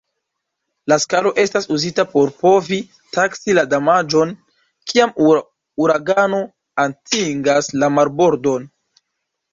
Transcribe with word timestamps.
La 0.91 0.95
skalo 1.01 1.31
estas 1.43 1.67
uzita 1.75 2.05
por 2.13 2.31
povi 2.39 2.79
taksi 3.17 3.55
la 3.57 3.65
damaĝon 3.75 4.33
kiam 4.93 5.15
uragano 5.85 6.41
atingas 6.89 7.73
la 7.83 7.95
marbordon. 8.01 8.71